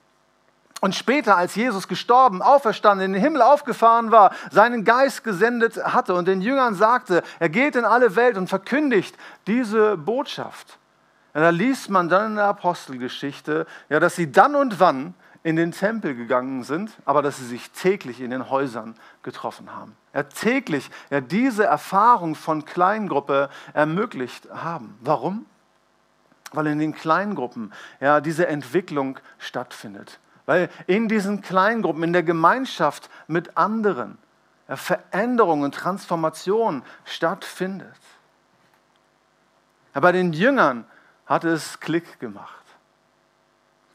[0.80, 6.14] Und später, als Jesus gestorben, auferstanden, in den Himmel aufgefahren war, seinen Geist gesendet hatte
[6.14, 10.78] und den Jüngern sagte, er geht in alle Welt und verkündigt diese Botschaft.
[11.34, 15.57] Ja, da liest man dann in der Apostelgeschichte, ja, dass sie dann und wann in
[15.57, 19.96] den Tempel gegangen sind, aber dass sie sich täglich in den Häusern getroffen haben.
[20.14, 24.98] Ja, täglich ja, diese Erfahrung von Kleingruppe ermöglicht haben.
[25.01, 25.46] Warum?
[26.53, 33.11] Weil in den Kleingruppen ja, diese Entwicklung stattfindet weil in diesen Kleingruppen, in der Gemeinschaft
[33.27, 34.16] mit anderen
[34.66, 37.92] Veränderung und Transformation stattfindet.
[39.94, 40.87] Ja, bei den Jüngern
[41.27, 42.58] hat es Klick gemacht.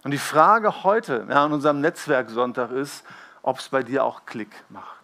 [0.04, 3.06] Und die Frage heute ja, an unserem Netzwerksonntag ist,
[3.42, 5.04] ob es bei dir auch Klick macht.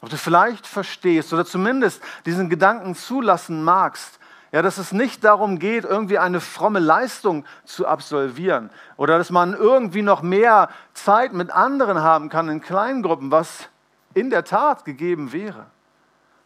[0.00, 4.18] Ob du vielleicht verstehst oder zumindest diesen Gedanken zulassen magst,
[4.52, 9.54] ja, dass es nicht darum geht, irgendwie eine fromme Leistung zu absolvieren oder dass man
[9.54, 13.68] irgendwie noch mehr Zeit mit anderen haben kann in Kleingruppen, was
[14.14, 15.66] in der Tat gegeben wäre,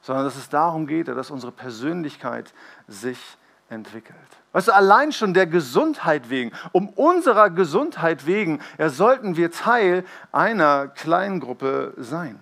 [0.02, 2.52] sondern dass es darum geht, dass unsere Persönlichkeit
[2.88, 3.18] sich
[3.70, 4.18] entwickelt.
[4.55, 10.05] Weißt du, allein schon der Gesundheit wegen, um unserer Gesundheit wegen, ja, sollten wir Teil
[10.31, 12.38] einer Kleingruppe sein.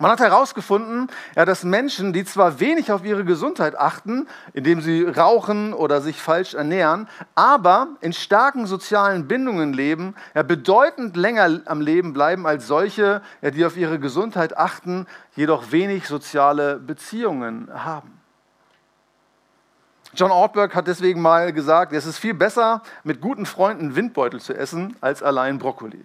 [0.00, 1.06] Man hat herausgefunden,
[1.36, 6.20] ja, dass Menschen, die zwar wenig auf ihre Gesundheit achten, indem sie rauchen oder sich
[6.20, 12.66] falsch ernähren, aber in starken sozialen Bindungen leben, ja, bedeutend länger am Leben bleiben als
[12.66, 15.06] solche, ja, die auf ihre Gesundheit achten,
[15.36, 18.21] jedoch wenig soziale Beziehungen haben.
[20.14, 24.54] John Ortberg hat deswegen mal gesagt, es ist viel besser, mit guten Freunden Windbeutel zu
[24.54, 26.04] essen, als allein Brokkoli.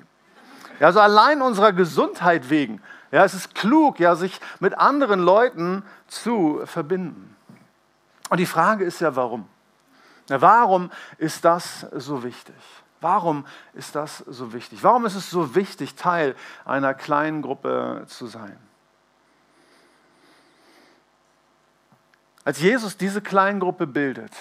[0.80, 5.84] Ja, also allein unserer Gesundheit wegen ja, es ist klug, ja, sich mit anderen Leuten
[6.08, 7.36] zu verbinden.
[8.30, 9.48] Und die Frage ist ja, warum?
[10.30, 12.56] Ja, warum ist das so wichtig?
[13.00, 14.84] Warum ist das so wichtig?
[14.84, 18.58] Warum ist es so wichtig, Teil einer kleinen Gruppe zu sein?
[22.48, 24.32] Als Jesus diese Kleingruppe bildet,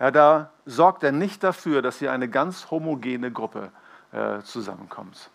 [0.00, 3.72] ja, da sorgt er nicht dafür, dass hier eine ganz homogene Gruppe
[4.10, 5.28] äh, zusammenkommt.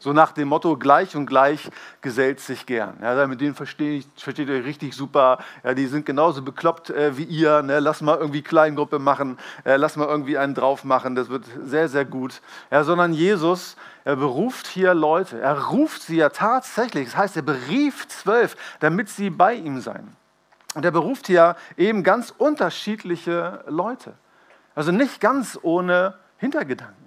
[0.00, 2.96] So nach dem Motto, gleich und gleich gesellt sich gern.
[3.00, 5.38] Ja, mit denen verstehe ich, versteht ihr richtig super.
[5.62, 7.62] Ja, die sind genauso bekloppt äh, wie ihr.
[7.62, 7.78] Ne?
[7.78, 9.38] Lass mal irgendwie Kleingruppe machen.
[9.62, 11.14] Äh, lass mal irgendwie einen drauf machen.
[11.14, 12.42] Das wird sehr, sehr gut.
[12.72, 15.40] Ja, sondern Jesus, er beruft hier Leute.
[15.40, 17.04] Er ruft sie ja tatsächlich.
[17.10, 20.16] Das heißt, er berief zwölf, damit sie bei ihm seien.
[20.74, 24.14] Und er beruft hier eben ganz unterschiedliche Leute.
[24.74, 27.04] Also nicht ganz ohne Hintergedanken.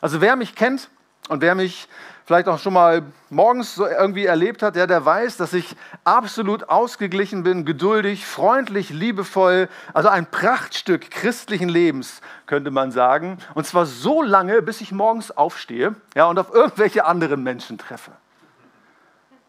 [0.00, 0.90] Also wer mich kennt,
[1.28, 1.88] und wer mich
[2.24, 6.68] vielleicht auch schon mal morgens so irgendwie erlebt hat, der, der weiß, dass ich absolut
[6.68, 13.38] ausgeglichen bin, geduldig, freundlich, liebevoll, also ein Prachtstück christlichen Lebens, könnte man sagen.
[13.54, 18.12] Und zwar so lange, bis ich morgens aufstehe ja, und auf irgendwelche anderen Menschen treffe.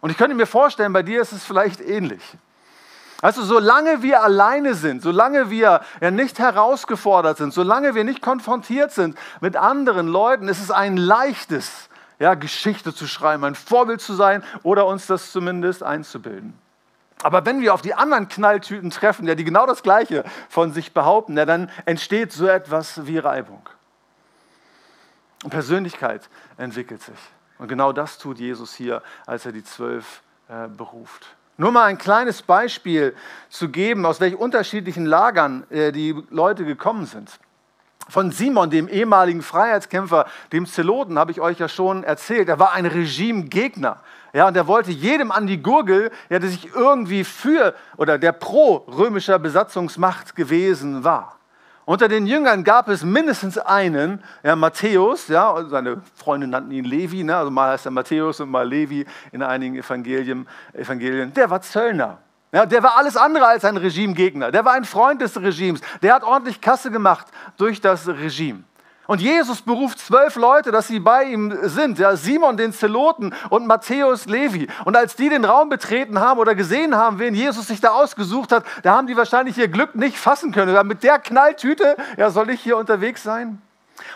[0.01, 2.37] Und ich könnte mir vorstellen, bei dir ist es vielleicht ähnlich.
[3.21, 8.91] Also solange wir alleine sind, solange wir ja nicht herausgefordert sind, solange wir nicht konfrontiert
[8.91, 14.13] sind mit anderen Leuten, ist es ein leichtes, ja, Geschichte zu schreiben, ein Vorbild zu
[14.13, 16.53] sein oder uns das zumindest einzubilden.
[17.23, 20.93] Aber wenn wir auf die anderen Knalltüten treffen, ja, die genau das Gleiche von sich
[20.93, 23.67] behaupten, ja, dann entsteht so etwas wie Reibung.
[25.43, 27.17] Und Persönlichkeit entwickelt sich.
[27.58, 31.37] Und genau das tut Jesus hier, als er die zwölf äh, beruft.
[31.60, 33.15] Nur mal ein kleines Beispiel
[33.50, 37.39] zu geben, aus welchen unterschiedlichen Lagern äh, die Leute gekommen sind.
[38.10, 42.48] Von Simon, dem ehemaligen Freiheitskämpfer, dem Zeloten, habe ich euch ja schon erzählt.
[42.48, 44.00] Er war ein Regimegegner.
[44.34, 48.34] Ja, und er wollte jedem an die Gurgel, ja, der sich irgendwie für oder der
[48.34, 51.37] pro römischer Besatzungsmacht gewesen war.
[51.88, 57.23] Unter den Jüngern gab es mindestens einen, ja, Matthäus, ja, seine Freunde nannten ihn Levi,
[57.23, 61.32] ne, also mal heißt er Matthäus und mal Levi in einigen Evangelien, Evangelien.
[61.32, 62.17] Der war Zöllner.
[62.52, 64.52] Ja, der war alles andere als ein Regimegegner.
[64.52, 65.80] Der war ein Freund des Regimes.
[66.02, 68.63] Der hat ordentlich Kasse gemacht durch das Regime.
[69.08, 71.98] Und Jesus beruft zwölf Leute, dass sie bei ihm sind.
[71.98, 74.67] Ja, Simon den Zeloten und Matthäus Levi.
[74.84, 78.52] Und als die den Raum betreten haben oder gesehen haben, wen Jesus sich da ausgesucht
[78.52, 80.74] hat, da haben die wahrscheinlich ihr Glück nicht fassen können.
[80.74, 83.62] Ja, mit der Knalltüte, ja, soll ich hier unterwegs sein?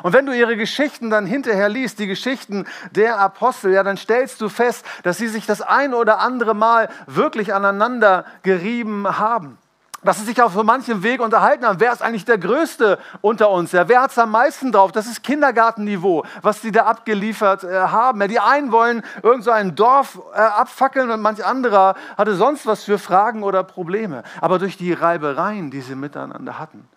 [0.04, 4.42] Und wenn du ihre Geschichten dann hinterher liest, die Geschichten der Apostel, ja, dann stellst
[4.42, 9.58] du fest, dass sie sich das ein oder andere Mal wirklich aneinander gerieben haben
[10.04, 11.80] dass sie sich auf so manchem Weg unterhalten haben.
[11.80, 13.72] Wer ist eigentlich der Größte unter uns?
[13.72, 14.92] Ja, wer hat es am meisten drauf?
[14.92, 18.20] Das ist Kindergartenniveau, was sie da abgeliefert äh, haben.
[18.22, 22.66] Ja, die einen wollen irgend so ein Dorf äh, abfackeln und manch anderer hatte sonst
[22.66, 24.24] was für Fragen oder Probleme.
[24.40, 26.88] Aber durch die Reibereien, die sie miteinander hatten,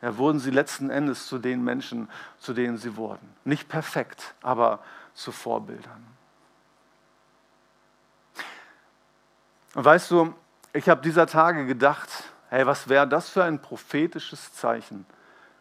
[0.00, 2.08] ja, wurden sie letzten Endes zu den Menschen,
[2.38, 3.28] zu denen sie wurden.
[3.44, 4.80] Nicht perfekt, aber
[5.12, 6.06] zu Vorbildern.
[9.74, 10.34] Und weißt du,
[10.74, 12.10] ich habe dieser Tage gedacht,
[12.50, 15.06] hey, was wäre das für ein prophetisches Zeichen,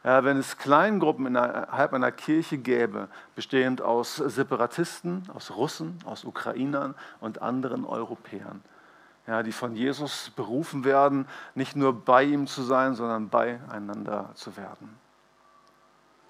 [0.04, 6.96] ja, wenn es Kleingruppen innerhalb einer Kirche gäbe, bestehend aus Separatisten, aus Russen, aus Ukrainern
[7.22, 8.62] und anderen Europäern,
[9.28, 14.58] ja, die von Jesus berufen werden, nicht nur bei ihm zu sein, sondern beieinander zu
[14.58, 15.03] werden.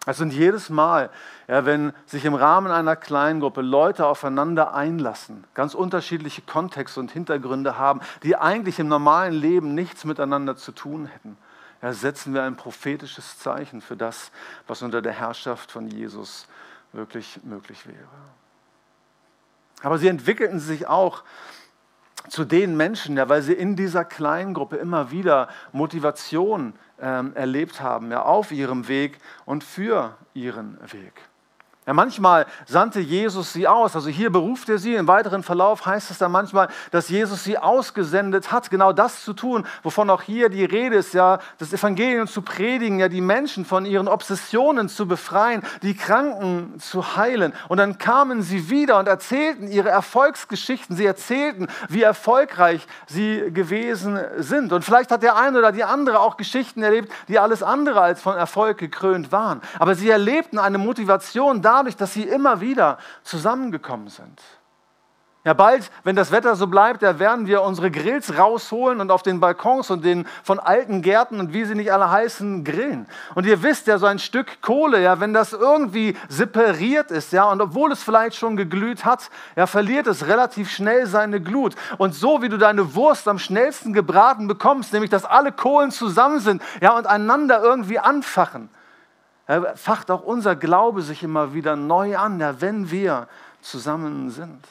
[0.05, 1.09] Also und jedes Mal,
[1.47, 7.11] ja, wenn sich im Rahmen einer kleinen Gruppe Leute aufeinander einlassen, ganz unterschiedliche Kontexte und
[7.11, 11.37] Hintergründe haben, die eigentlich im normalen Leben nichts miteinander zu tun hätten,
[11.81, 14.31] ja, setzen wir ein prophetisches Zeichen für das,
[14.67, 16.47] was unter der Herrschaft von Jesus
[16.91, 17.97] wirklich möglich wäre.
[19.83, 21.23] Aber sie entwickelten sich auch
[22.29, 28.11] zu den Menschen, ja, weil sie in dieser kleinen Gruppe immer wieder Motivation erlebt haben,
[28.11, 31.13] ja, auf ihrem Weg und für ihren Weg.
[31.85, 36.11] Ja, manchmal sandte Jesus sie aus, also hier beruft er sie, im weiteren Verlauf heißt
[36.11, 40.47] es dann manchmal, dass Jesus sie ausgesendet hat, genau das zu tun, wovon auch hier
[40.47, 45.09] die Rede ist, ja, das Evangelium zu predigen, ja, die Menschen von ihren Obsessionen zu
[45.09, 47.51] befreien, die Kranken zu heilen.
[47.67, 54.17] Und dann kamen sie wieder und erzählten ihre Erfolgsgeschichten, sie erzählten, wie erfolgreich sie gewesen
[54.37, 54.71] sind.
[54.71, 58.21] Und vielleicht hat der eine oder die andere auch Geschichten erlebt, die alles andere als
[58.21, 59.59] von Erfolg gekrönt waren.
[59.79, 64.41] Aber sie erlebten eine Motivation da, dadurch, dass sie immer wieder zusammengekommen sind.
[65.45, 69.23] Ja, bald, wenn das Wetter so bleibt, da werden wir unsere Grills rausholen und auf
[69.23, 73.07] den Balkons und den von alten Gärten und wie sie nicht alle heißen, grillen.
[73.35, 77.43] Und ihr wisst ja, so ein Stück Kohle, ja, wenn das irgendwie separiert ist, ja,
[77.51, 81.75] und obwohl es vielleicht schon geglüht hat, ja, verliert es relativ schnell seine Glut.
[81.97, 86.39] Und so wie du deine Wurst am schnellsten gebraten bekommst, nämlich dass alle Kohlen zusammen
[86.39, 88.69] sind, ja, und einander irgendwie anfachen,
[89.75, 93.27] facht auch unser Glaube sich immer wieder neu an, ja, wenn wir
[93.61, 94.67] zusammen sind.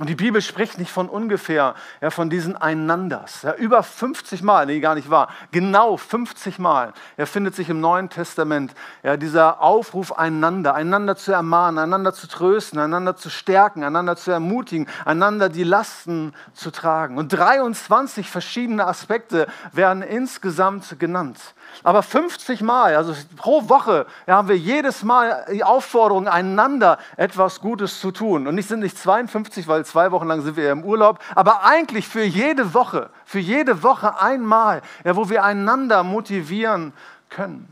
[0.00, 3.42] Und die Bibel spricht nicht von ungefähr, ja, von diesen Einanders.
[3.42, 7.82] Ja, über 50 Mal, nee, gar nicht wahr, genau 50 Mal ja, findet sich im
[7.82, 8.72] Neuen Testament
[9.02, 14.30] ja, dieser Aufruf einander, einander zu ermahnen, einander zu trösten, einander zu stärken, einander zu
[14.30, 17.18] ermutigen, einander die Lasten zu tragen.
[17.18, 21.38] Und 23 verschiedene Aspekte werden insgesamt genannt.
[21.82, 27.60] Aber 50 Mal, also pro Woche, ja, haben wir jedes Mal die Aufforderung, einander etwas
[27.60, 28.46] Gutes zu tun.
[28.46, 31.64] Und nicht sind nicht 52, weil zwei Wochen lang sind wir ja im Urlaub, aber
[31.64, 36.92] eigentlich für jede Woche, für jede Woche einmal, ja, wo wir einander motivieren
[37.28, 37.70] können.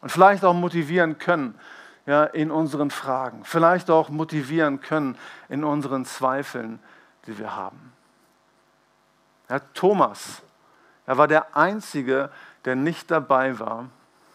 [0.00, 1.58] Und vielleicht auch motivieren können
[2.06, 3.44] ja, in unseren Fragen.
[3.44, 5.16] Vielleicht auch motivieren können
[5.48, 6.78] in unseren Zweifeln,
[7.26, 7.92] die wir haben.
[9.48, 10.42] Ja, Thomas,
[11.06, 12.30] er war der Einzige, der
[12.74, 13.86] nicht dabei war,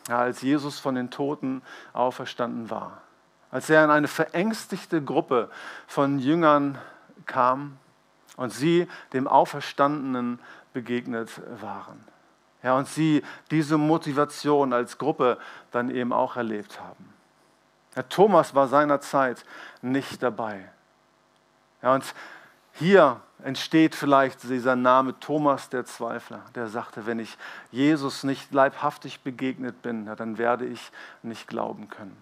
[0.07, 1.61] als Jesus von den Toten
[1.93, 3.01] auferstanden war.
[3.51, 5.49] Als er in eine verängstigte Gruppe
[5.87, 6.77] von Jüngern
[7.25, 7.77] kam
[8.37, 10.39] und sie dem Auferstandenen
[10.73, 12.03] begegnet waren.
[12.61, 15.37] Ja, und sie diese Motivation als Gruppe
[15.71, 17.13] dann eben auch erlebt haben.
[17.95, 19.45] Ja, Thomas war seinerzeit
[19.81, 20.69] nicht dabei.
[21.81, 22.13] Ja, und
[22.73, 27.37] hier entsteht vielleicht dieser Name Thomas der Zweifler, der sagte, wenn ich
[27.71, 30.91] Jesus nicht leibhaftig begegnet bin, dann werde ich
[31.23, 32.21] nicht glauben können.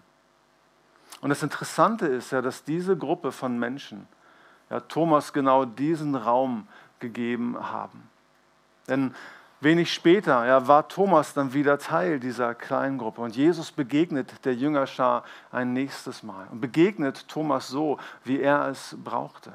[1.20, 4.06] Und das Interessante ist ja, dass diese Gruppe von Menschen
[4.70, 6.68] ja, Thomas genau diesen Raum
[7.00, 8.08] gegeben haben.
[8.86, 9.14] Denn
[9.60, 14.54] wenig später ja, war Thomas dann wieder Teil dieser kleinen Gruppe und Jesus begegnet der
[14.54, 19.52] Jüngerschar ein nächstes Mal und begegnet Thomas so, wie er es brauchte.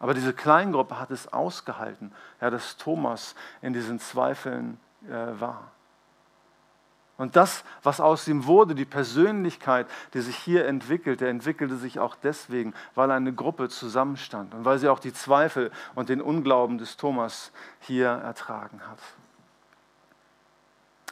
[0.00, 5.70] Aber diese Kleingruppe hat es ausgehalten, ja, dass Thomas in diesen Zweifeln äh, war.
[7.18, 12.16] Und das, was aus ihm wurde, die Persönlichkeit, die sich hier entwickelte, entwickelte sich auch
[12.16, 16.96] deswegen, weil eine Gruppe zusammenstand und weil sie auch die Zweifel und den Unglauben des
[16.96, 18.98] Thomas hier ertragen hat.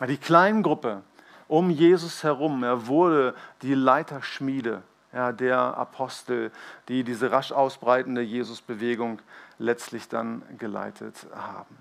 [0.08, 1.02] Die Kleingruppe
[1.46, 4.82] um Jesus herum er wurde die Leiterschmiede
[5.18, 6.52] ja, der Apostel,
[6.86, 9.18] die diese rasch ausbreitende Jesusbewegung
[9.58, 11.76] letztlich dann geleitet haben.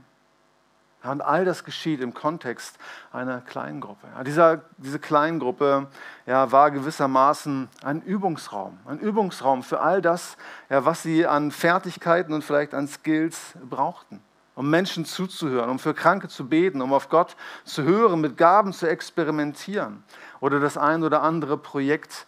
[1.03, 2.79] Und all das geschieht im Kontext
[3.13, 4.07] einer Kleingruppe.
[4.15, 5.85] Ja, dieser, diese Kleingruppe
[6.25, 10.35] ja, war gewissermaßen ein Übungsraum, ein Übungsraum für all das,
[10.71, 14.19] ja, was sie an Fertigkeiten und vielleicht an Skills brauchten
[14.55, 18.73] um Menschen zuzuhören, um für Kranke zu beten, um auf Gott zu hören, mit Gaben
[18.73, 20.03] zu experimentieren
[20.39, 22.25] oder das ein oder andere Projekt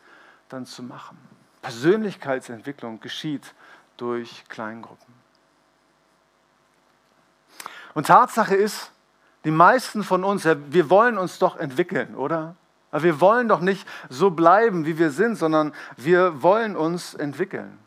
[0.50, 1.18] dann zu machen.
[1.62, 3.54] Persönlichkeitsentwicklung geschieht
[3.98, 5.14] durch Kleingruppen.
[7.94, 8.92] Und Tatsache ist,
[9.46, 12.56] die meisten von uns, wir wollen uns doch entwickeln, oder?
[12.92, 17.78] Wir wollen doch nicht so bleiben, wie wir sind, sondern wir wollen uns entwickeln.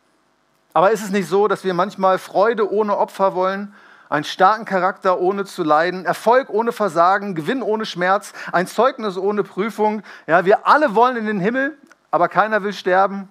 [0.75, 3.75] Aber ist es nicht so, dass wir manchmal Freude ohne Opfer wollen,
[4.09, 9.43] einen starken Charakter ohne zu leiden, Erfolg ohne Versagen, Gewinn ohne Schmerz, ein Zeugnis ohne
[9.43, 10.03] Prüfung?
[10.27, 11.77] Ja, wir alle wollen in den Himmel,
[12.13, 13.29] aber keiner will sterben.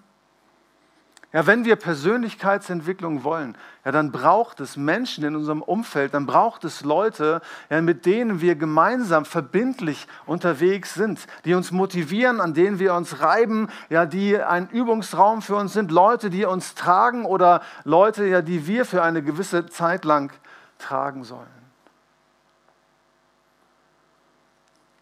[1.34, 6.66] Ja, wenn wir Persönlichkeitsentwicklung wollen, ja, dann braucht es Menschen in unserem Umfeld, dann braucht
[6.66, 12.80] es Leute, ja, mit denen wir gemeinsam verbindlich unterwegs sind, die uns motivieren, an denen
[12.80, 17.62] wir uns reiben, ja, die ein Übungsraum für uns sind, Leute, die uns tragen oder
[17.86, 20.34] Leute, ja, die wir für eine gewisse Zeit lang
[20.80, 21.48] tragen sollen.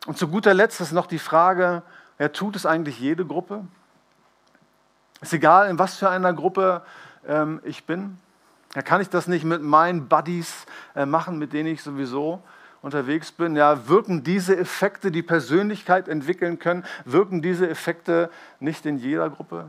[0.06, 1.82] Und zu guter Letzt ist noch die Frage,
[2.20, 3.66] ja, tut es eigentlich jede Gruppe?
[5.22, 6.84] Ist egal, in was für einer Gruppe
[7.28, 8.18] ähm, ich bin.
[8.76, 10.66] Ja, kann ich das nicht mit meinen Buddies
[10.96, 12.42] äh, machen, mit denen ich sowieso
[12.82, 13.56] unterwegs bin?
[13.56, 19.66] Ja, wirken diese Effekte, die Persönlichkeit entwickeln können, wirken diese Effekte nicht in jeder Gruppe?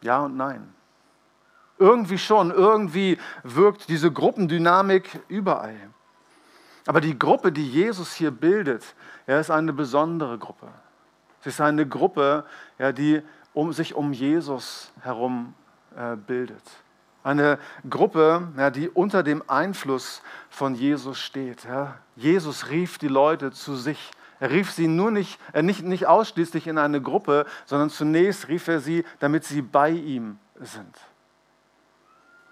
[0.00, 0.74] Ja und nein.
[1.78, 5.76] Irgendwie schon, irgendwie wirkt diese Gruppendynamik überall.
[6.86, 8.94] Aber die Gruppe, die Jesus hier bildet,
[9.26, 10.68] er ist eine besondere Gruppe.
[11.48, 12.44] Es ist eine Gruppe,
[12.78, 13.22] ja, die
[13.54, 15.54] um, sich um Jesus herum
[15.96, 16.62] äh, bildet.
[17.24, 20.20] Eine Gruppe, ja, die unter dem Einfluss
[20.50, 21.64] von Jesus steht.
[21.64, 21.96] Ja.
[22.16, 24.10] Jesus rief die Leute zu sich.
[24.40, 28.68] Er rief sie nur nicht, äh, nicht, nicht ausschließlich in eine Gruppe, sondern zunächst rief
[28.68, 30.98] er sie, damit sie bei ihm sind.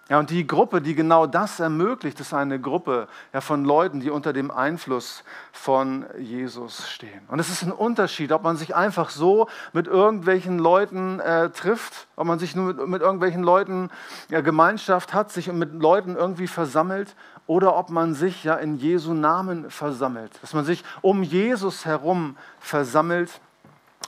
[0.09, 4.11] Ja, und die Gruppe, die genau das ermöglicht, ist eine Gruppe ja, von Leuten, die
[4.11, 7.23] unter dem Einfluss von Jesus stehen.
[7.27, 12.07] Und es ist ein Unterschied, ob man sich einfach so mit irgendwelchen Leuten äh, trifft,
[12.15, 13.91] ob man sich nur mit, mit irgendwelchen Leuten
[14.29, 17.17] ja, Gemeinschaft hat, sich mit Leuten irgendwie versammelt
[17.49, 22.37] oder ob man sich ja in Jesu Namen versammelt, dass man sich um Jesus herum
[22.61, 23.41] versammelt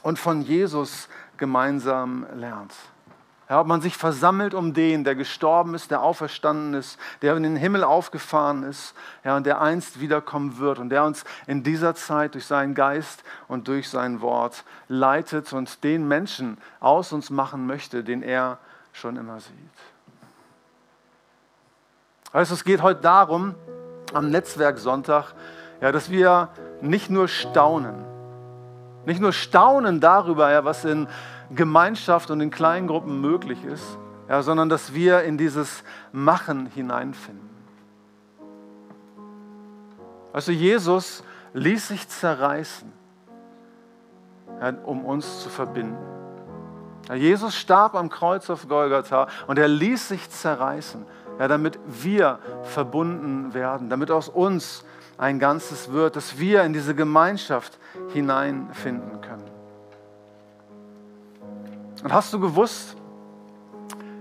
[0.02, 2.72] und von Jesus gemeinsam lernt.
[3.48, 7.44] Ja, ob man sich versammelt um den, der gestorben ist, der auferstanden ist, der in
[7.44, 8.94] den Himmel aufgefahren ist
[9.24, 13.24] ja, und der einst wiederkommen wird und der uns in dieser Zeit durch seinen Geist
[13.48, 18.58] und durch sein Wort leitet und den Menschen aus uns machen möchte, den er
[18.92, 19.54] schon immer sieht.
[22.32, 23.54] Also es geht heute darum,
[24.12, 25.32] am Netzwerksonntag,
[25.80, 26.48] ja, dass wir
[26.82, 28.04] nicht nur staunen,
[29.06, 31.08] nicht nur staunen darüber, ja, was in
[31.50, 35.82] Gemeinschaft und in kleinen Gruppen möglich ist, ja, sondern dass wir in dieses
[36.12, 37.48] Machen hineinfinden.
[40.32, 41.24] Also Jesus
[41.54, 42.92] ließ sich zerreißen,
[44.60, 45.96] ja, um uns zu verbinden.
[47.08, 51.06] Ja, Jesus starb am Kreuz auf Golgatha und er ließ sich zerreißen,
[51.38, 54.84] ja, damit wir verbunden werden, damit aus uns
[55.16, 57.78] ein Ganzes wird, dass wir in diese Gemeinschaft
[58.12, 59.57] hineinfinden können.
[62.02, 62.96] Und hast du gewusst,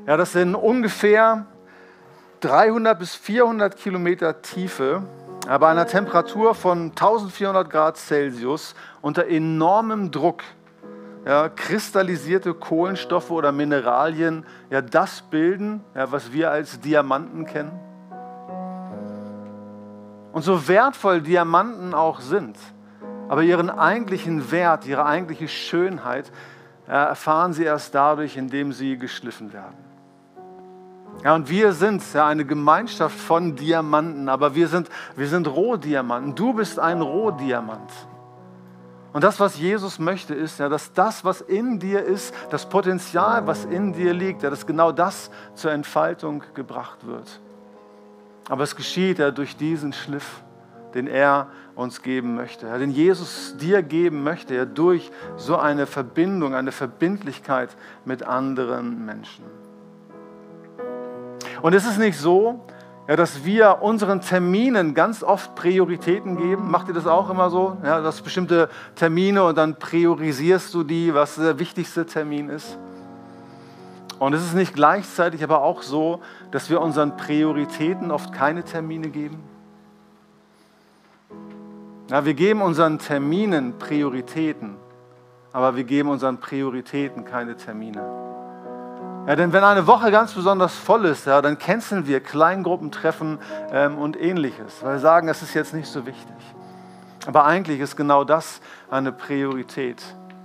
[0.07, 1.45] ja, dass in ungefähr
[2.39, 5.03] 300 bis 400 Kilometer Tiefe,
[5.47, 10.43] bei einer Temperatur von 1400 Grad Celsius unter enormem Druck
[11.25, 17.79] ja, kristallisierte Kohlenstoffe oder Mineralien ja das bilden, ja, was wir als Diamanten kennen?
[20.33, 22.57] Und so wertvoll Diamanten auch sind,
[23.29, 26.31] aber ihren eigentlichen Wert, ihre eigentliche Schönheit
[26.93, 29.87] erfahren sie erst dadurch, indem sie geschliffen werden.
[31.23, 36.35] Ja, und wir sind ja eine Gemeinschaft von Diamanten, aber wir sind, wir sind Rohdiamanten.
[36.35, 37.91] Du bist ein Rohdiamant.
[39.13, 43.47] Und das, was Jesus möchte, ist ja, dass das, was in dir ist, das Potenzial,
[43.47, 47.41] was in dir liegt, ja, dass genau das zur Entfaltung gebracht wird.
[48.47, 50.43] Aber es geschieht ja durch diesen Schliff,
[50.93, 51.47] den er
[51.77, 56.71] uns geben möchte, ja, den Jesus dir geben möchte, ja, durch so eine Verbindung, eine
[56.71, 57.69] Verbindlichkeit
[58.03, 59.45] mit anderen Menschen.
[61.61, 62.65] Und es ist nicht so,
[63.07, 66.69] ja, dass wir unseren Terminen ganz oft Prioritäten geben.
[66.69, 67.77] Macht ihr das auch immer so?
[67.83, 72.77] Ja, dass bestimmte Termine und dann priorisierst du die, was der wichtigste Termin ist.
[74.19, 79.09] Und es ist nicht gleichzeitig aber auch so, dass wir unseren Prioritäten oft keine Termine
[79.09, 79.43] geben.
[82.09, 84.77] Ja, wir geben unseren Terminen Prioritäten,
[85.51, 88.01] aber wir geben unseren Prioritäten keine Termine.
[89.27, 93.39] Ja, denn wenn eine Woche ganz besonders voll ist, ja, dann canceln wir Kleingruppentreffen
[93.73, 96.35] ähm, und ähnliches, weil wir sagen, das ist jetzt nicht so wichtig.
[97.25, 100.01] Aber eigentlich ist genau das eine Priorität,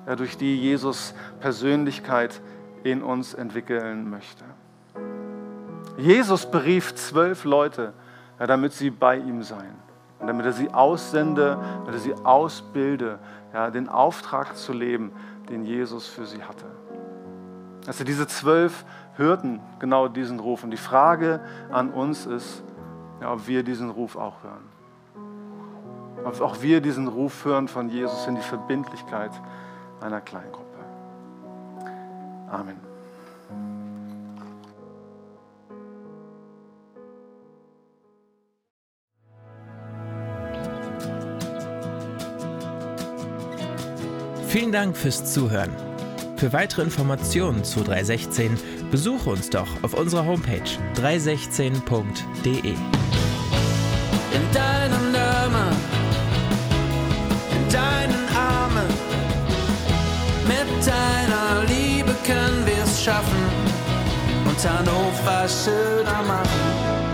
[0.09, 2.41] ja, durch die Jesus Persönlichkeit
[2.83, 4.43] in uns entwickeln möchte.
[5.97, 7.93] Jesus berief zwölf Leute,
[8.41, 9.82] ja, damit sie bei ihm seien.
[10.23, 13.19] Und damit er sie aussende, damit er sie ausbilde,
[13.53, 15.13] ja, den Auftrag zu leben,
[15.51, 16.65] den Jesus für sie hatte.
[17.89, 18.85] Also diese zwölf
[19.17, 20.63] hörten genau diesen Ruf.
[20.63, 21.41] Und die Frage
[21.73, 22.63] an uns ist,
[23.21, 24.73] ja, ob wir diesen Ruf auch hören.
[26.25, 29.33] Ob auch wir diesen Ruf hören von Jesus in die Verbindlichkeit
[30.01, 30.79] einer Kleingruppe.
[32.49, 32.92] Amen.
[44.53, 45.71] Vielen Dank fürs Zuhören.
[46.37, 48.59] Für weitere Informationen zu 316
[48.91, 50.61] besuche uns doch auf unserer Homepage
[50.95, 52.59] 316.de.
[52.59, 52.77] In
[54.53, 55.75] deinem Namen,
[57.51, 58.89] in deinen Armen,
[60.47, 63.43] mit deiner Liebe können wir es schaffen
[64.45, 67.12] und Hannover schöner machen.